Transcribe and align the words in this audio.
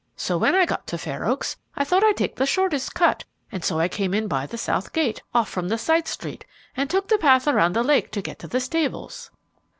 So, 0.15 0.35
when 0.35 0.55
I 0.55 0.65
got 0.65 0.87
to 0.87 0.97
Fair 0.97 1.25
Oaks, 1.25 1.57
I 1.75 1.83
thought 1.83 2.03
I'd 2.03 2.17
take 2.17 2.35
the 2.37 2.47
shortest 2.47 2.95
cut, 2.95 3.23
and 3.51 3.63
so 3.63 3.79
I 3.79 3.87
come 3.87 4.15
in 4.15 4.27
by 4.27 4.47
the 4.47 4.57
south 4.57 4.93
gate, 4.93 5.21
off 5.31 5.47
from 5.47 5.69
the 5.69 5.77
side 5.77 6.07
street, 6.07 6.43
and 6.75 6.89
took 6.89 7.07
the 7.07 7.19
path 7.19 7.47
around 7.47 7.73
the 7.75 7.83
lake 7.83 8.09
to 8.13 8.21
get 8.23 8.39
to 8.39 8.47
the 8.47 8.59
stables." 8.59 9.29